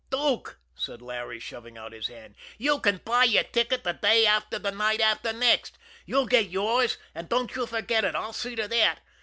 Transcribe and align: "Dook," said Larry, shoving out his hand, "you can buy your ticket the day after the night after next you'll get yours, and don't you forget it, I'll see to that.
"Dook," 0.09 0.57
said 0.73 0.99
Larry, 0.99 1.39
shoving 1.39 1.77
out 1.77 1.91
his 1.93 2.07
hand, 2.07 2.33
"you 2.57 2.79
can 2.79 2.97
buy 3.05 3.23
your 3.25 3.43
ticket 3.43 3.83
the 3.83 3.91
day 3.93 4.25
after 4.25 4.57
the 4.57 4.71
night 4.71 4.99
after 4.99 5.31
next 5.31 5.77
you'll 6.07 6.25
get 6.25 6.49
yours, 6.49 6.97
and 7.13 7.29
don't 7.29 7.55
you 7.55 7.67
forget 7.67 8.03
it, 8.03 8.15
I'll 8.15 8.33
see 8.33 8.55
to 8.55 8.67
that. 8.67 9.01